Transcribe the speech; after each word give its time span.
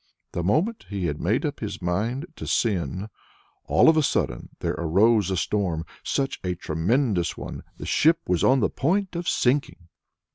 The 0.31 0.41
moment 0.41 0.87
he 0.89 1.05
had 1.05 1.21
made 1.21 1.45
up 1.45 1.59
his 1.59 1.79
mind 1.79 2.23
to 2.37 2.45
the 2.45 2.49
sin, 2.49 3.07
all 3.65 3.87
of 3.87 3.95
a 3.97 4.01
sudden 4.01 4.49
there 4.57 4.73
arose 4.75 5.29
a 5.29 5.37
storm 5.37 5.85
such 6.03 6.39
a 6.43 6.55
tremendous 6.55 7.37
one! 7.37 7.61
the 7.77 7.85
ship 7.85 8.17
was 8.25 8.43
on 8.43 8.61
the 8.61 8.69
point 8.71 9.15
of 9.15 9.27
sinking. 9.29 9.89